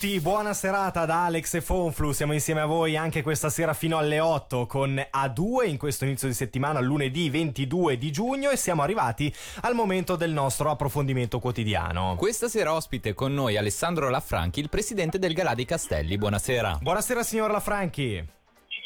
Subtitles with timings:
[0.00, 3.98] tutti, buona serata da Alex e Fonflu, siamo insieme a voi anche questa sera fino
[3.98, 8.80] alle 8 con A2 in questo inizio di settimana, lunedì 22 di giugno e siamo
[8.80, 12.14] arrivati al momento del nostro approfondimento quotidiano.
[12.16, 16.78] Questa sera ospite con noi Alessandro Lafranchi, il presidente del Galà dei Castelli, buonasera.
[16.80, 18.39] Buonasera signor Lafranchi.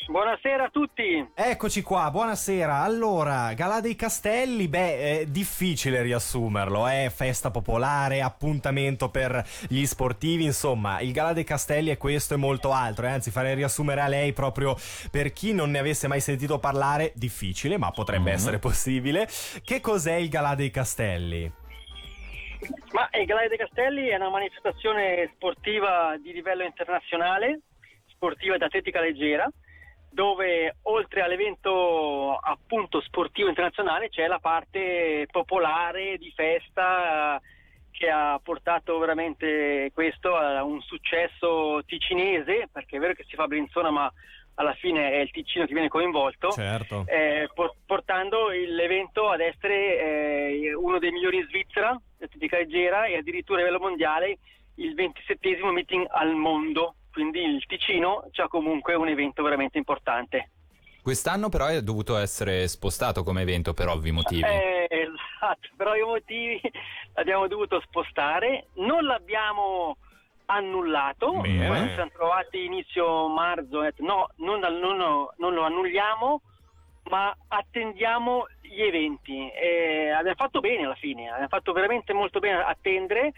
[0.07, 1.27] Buonasera a tutti.
[1.34, 2.82] Eccoci qua, buonasera.
[2.82, 7.11] Allora, Galà dei Castelli, beh, è difficile riassumerlo, è eh?
[7.11, 12.71] festa popolare, appuntamento per gli sportivi, insomma, il Galà dei Castelli è questo e molto
[12.71, 13.11] altro, eh?
[13.11, 14.76] anzi farei riassumere a lei proprio
[15.11, 18.34] per chi non ne avesse mai sentito parlare, difficile, ma potrebbe mm-hmm.
[18.34, 19.26] essere possibile.
[19.64, 21.50] Che cos'è il Galà dei Castelli?
[22.93, 27.61] Ma il Galà dei Castelli è una manifestazione sportiva di livello internazionale,
[28.07, 29.50] sportiva ed atletica leggera
[30.14, 37.41] dove oltre all'evento appunto sportivo internazionale c'è la parte popolare di festa
[37.91, 43.47] che ha portato veramente questo a un successo ticinese, perché è vero che si fa
[43.47, 44.12] Brinzona ma
[44.56, 47.05] alla fine è il Ticino che viene coinvolto, certo.
[47.09, 47.48] eh,
[47.85, 53.65] portando l'evento ad essere eh, uno dei migliori in Svizzera, l'atletica leggera e addirittura a
[53.65, 54.39] livello mondiale
[54.77, 60.51] il 27 meeting al mondo quindi il Ticino c'ha comunque un evento veramente importante.
[61.01, 64.43] Quest'anno però è dovuto essere spostato come evento per ovvi motivi.
[64.43, 66.61] Eh, esatto, per ovvi motivi
[67.15, 69.97] l'abbiamo dovuto spostare, non l'abbiamo
[70.47, 71.69] annullato, Bene.
[71.69, 74.97] Poi ci siamo trovati inizio marzo, detto, no, non, non,
[75.37, 76.41] non, lo annulliamo,
[77.11, 79.51] ma attendiamo gli eventi.
[79.51, 83.33] E abbiamo fatto bene alla fine, abbiamo fatto veramente molto bene attendere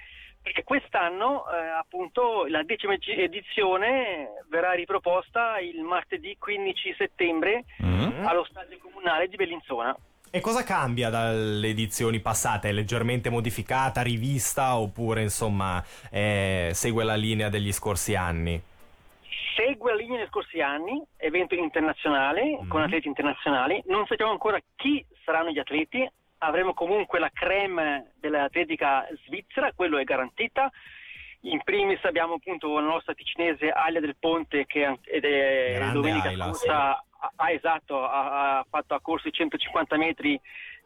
[0.46, 8.24] perché quest'anno eh, appunto la decima edizione verrà riproposta il martedì 15 settembre mm.
[8.24, 9.96] allo stadio comunale di Bellinzona.
[10.30, 12.68] E cosa cambia dalle edizioni passate?
[12.68, 18.62] È leggermente modificata, rivista oppure insomma eh, segue la linea degli scorsi anni?
[19.56, 22.68] Segue la linea degli scorsi anni, evento internazionale mm.
[22.68, 23.82] con atleti internazionali.
[23.86, 30.04] Non sappiamo ancora chi saranno gli atleti, avremo comunque la creme dell'atletica svizzera, quello è
[30.04, 30.70] garantita.
[31.42, 36.28] In primis abbiamo appunto la nostra ticinese Alia del Ponte che ed è Grande domenica
[36.28, 37.26] Ayla, scorsa sì.
[37.36, 40.34] ha, esatto, ha, ha, fatto a corso i 150 metri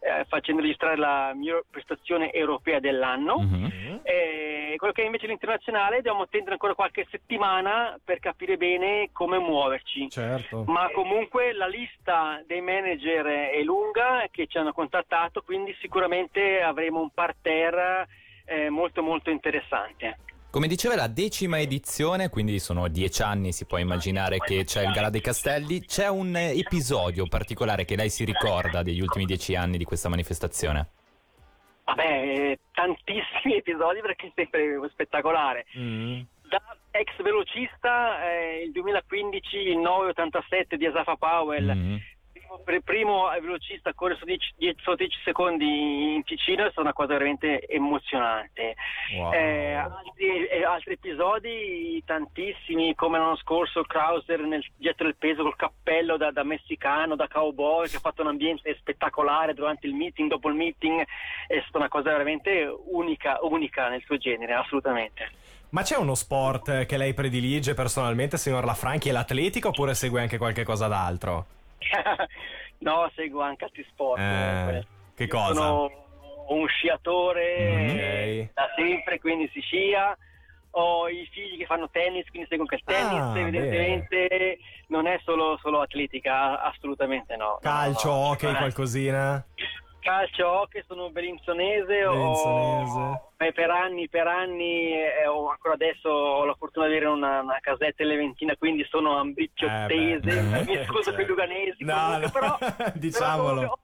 [0.00, 3.38] eh, facendo registrare la miglior prestazione europea dell'anno.
[3.40, 3.96] Mm-hmm.
[4.02, 9.38] E quello che è invece l'internazionale dobbiamo attendere ancora qualche settimana per capire bene come
[9.38, 10.08] muoverci.
[10.10, 10.64] Certo.
[10.66, 17.00] Ma comunque la lista dei manager è lunga che ci hanno contattato, quindi sicuramente avremo
[17.00, 18.08] un parterre
[18.44, 20.18] eh, molto molto interessante.
[20.50, 24.90] Come diceva la decima edizione, quindi sono dieci anni, si può immaginare che c'è il
[24.90, 29.78] Gala dei Castelli, c'è un episodio particolare che lei si ricorda degli ultimi dieci anni
[29.78, 30.99] di questa manifestazione?
[31.94, 35.66] Vabbè, tantissimi episodi perché è sempre spettacolare.
[35.76, 36.20] Mm.
[36.48, 41.96] Da ex velocista, eh, il 2015 il 987 di Asafa Powell, mm
[42.32, 47.12] primo, primo velocista a correre su 10, 10, secondi in Ticino è stata una cosa
[47.12, 48.74] veramente emozionante.
[49.16, 49.32] Wow.
[49.32, 55.56] Eh, altri, eh, altri, episodi, tantissimi, come l'anno scorso Krauser nel dietro del peso col
[55.56, 60.28] cappello da, da, messicano, da cowboy, che ha fatto un ambiente spettacolare durante il meeting,
[60.28, 61.04] dopo il meeting,
[61.46, 65.30] è stata una cosa veramente unica, unica nel suo genere, assolutamente.
[65.70, 69.08] Ma c'è uno sport che lei predilige personalmente, signor Lafranchi?
[69.08, 71.46] È l'atletica oppure segue anche qualche cosa d'altro?
[72.78, 74.20] No, seguo anche altri sport.
[74.20, 75.54] Eh, che cosa?
[75.54, 75.90] Sono
[76.48, 78.50] un sciatore mm, okay.
[78.54, 80.16] da sempre, quindi si scia.
[80.74, 83.20] Ho i figli che fanno tennis, quindi seguo anche il tennis.
[83.20, 84.56] Ah, evidentemente bene.
[84.86, 87.58] non è solo, solo, atletica, assolutamente no.
[87.60, 89.44] Calcio, no, hockey, qualcosina?
[90.00, 96.86] calcio hockey sono berinzonese, Ho, per anni, per anni eh, ancora adesso ho la fortuna
[96.86, 101.84] di avere una, una casetta eleventina quindi sono ambicciottese eh mi scuso per i luganesi
[101.84, 102.58] no, comunque, no.
[102.58, 103.78] però diciamolo però,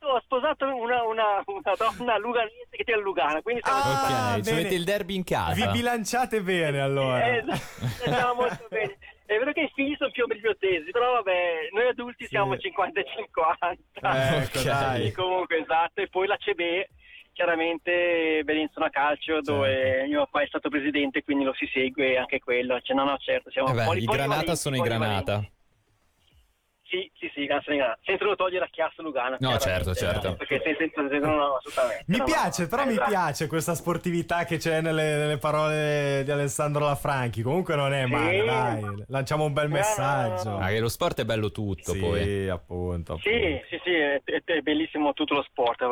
[0.00, 3.42] ho sposato una, una, una, donna luganese che tiene a Lugana.
[3.42, 5.52] Quindi ah, ok, ci avete il derby in casa.
[5.52, 7.26] Vi bilanciate bene allora.
[7.26, 7.44] Eh,
[8.04, 8.96] esatto, molto bene.
[9.26, 12.30] È vero che i figli sono più obbligiottesi, però vabbè, noi adulti sì.
[12.30, 13.70] siamo 50 e 50.
[13.70, 15.12] Eh, ecco, dai.
[15.12, 16.00] Comunque, esatto.
[16.00, 16.88] E poi la CB,
[17.38, 19.52] chiaramente Bellinzona Calcio, certo.
[19.52, 22.80] dove mio papà è stato presidente, quindi lo si segue anche quello.
[22.80, 25.48] Cioè, no, no, certo, siamo eh beh, I Granata sono i Granata.
[26.88, 27.98] Sì, sì, sì, Ganza Lugana.
[28.02, 29.36] Senza lo togliere la chiassa Lugana.
[29.40, 30.36] No, certo, certo.
[30.36, 32.04] Perché senza, senza, no, assolutamente.
[32.06, 33.00] Mi no, piace, no, però esatto.
[33.00, 37.42] mi piace questa sportività che c'è nelle, nelle, parole di Alessandro Lafranchi.
[37.42, 38.46] Comunque non è male, sì.
[38.46, 39.04] dai.
[39.08, 40.56] Lanciamo un bel messaggio.
[40.56, 42.48] Ah, che lo sport è bello tutto, sì, poi.
[42.48, 43.18] Appunto, appunto.
[43.18, 45.84] Sì, sì, sì, è, è, bellissimo tutto lo sport.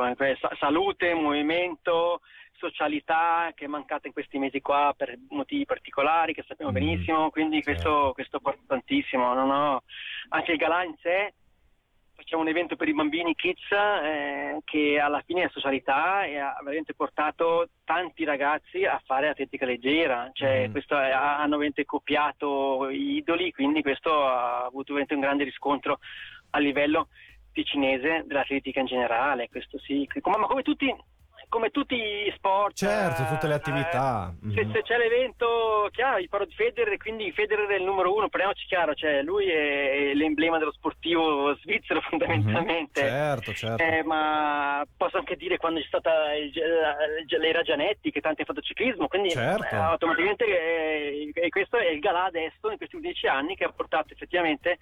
[0.59, 2.21] Salute, movimento
[2.59, 7.31] socialità che è mancata in questi mesi qua per motivi particolari che sappiamo Mm, benissimo,
[7.31, 8.13] quindi questo, certo.
[8.13, 9.33] questo porta tantissimo.
[9.35, 9.83] non ho-
[10.31, 11.35] Anche il galà in sé,
[12.15, 16.57] facciamo un evento per i bambini kids eh, che alla fine è socialità e ha
[16.63, 20.71] veramente portato tanti ragazzi a fare atletica leggera, cioè Mm.
[20.73, 25.99] questo è- hanno veramente copiato gli idoli, quindi questo ha avuto veramente un grande riscontro
[26.51, 27.09] a livello
[27.53, 30.95] ticinese dell'atletica in generale, questo sì, ma come tutti,
[31.49, 32.75] come tutti gli sport.
[32.77, 34.33] Certo, eh, tutte le attività.
[34.45, 34.73] eh, se, Mhm.
[34.73, 38.67] se c'è l'evento, chiaro, io parlo di Federer, quindi Federer è il numero uno, parliamoci
[38.67, 43.01] chiaro, cioè lui è l'emblema dello sportivo svizzero fondamentalmente.
[43.01, 43.83] Certo, certo.
[43.83, 46.53] Eh, ma posso anche dire quando c'è stata il,
[47.39, 49.65] l'era Gianetti che tanti ha fatto ciclismo, quindi Certo.
[49.75, 53.73] eh, automaticamente eh, e questo è il galà adesso in questi dieci anni che ha
[53.73, 54.79] portato effettivamente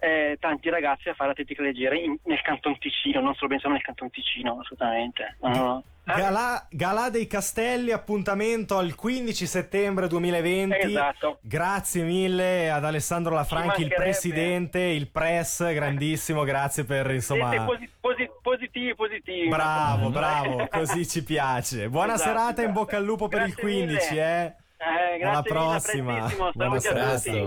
[0.00, 3.82] eh, tanti ragazzi a fare atletica leggera in- nel Canton Ticino, non solo pensano nel
[3.82, 5.36] Canton Ticino, assolutamente.
[5.42, 5.84] No, no.
[6.06, 10.76] Eh, Galà, Galà dei Castelli, appuntamento al 15 settembre 2020.
[10.78, 11.38] Esatto.
[11.42, 17.50] Grazie mille ad Alessandro Lafranchi, il presidente, il press, grandissimo, grazie per insomma.
[17.64, 19.48] Posi- posi- positivi, positivi.
[19.48, 21.88] Bravo, bravo, così ci piace.
[21.88, 22.80] Buona Esatto, serata, in esatto.
[22.80, 23.86] bocca al lupo per il Grazie mille.
[23.98, 24.54] 15, eh.
[24.82, 26.26] Eh, grazie Alla prossima.
[26.54, 27.10] Buona serata.
[27.10, 27.44] Grazie.